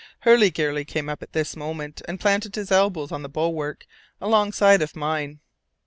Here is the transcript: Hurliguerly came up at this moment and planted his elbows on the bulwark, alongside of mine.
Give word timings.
Hurliguerly 0.23 0.83
came 0.83 1.09
up 1.09 1.21
at 1.21 1.33
this 1.33 1.55
moment 1.55 2.01
and 2.07 2.19
planted 2.19 2.55
his 2.55 2.71
elbows 2.71 3.11
on 3.11 3.21
the 3.21 3.29
bulwark, 3.29 3.85
alongside 4.19 4.81
of 4.81 4.95
mine. 4.95 5.41